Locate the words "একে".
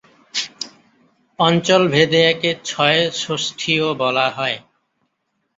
2.25-2.51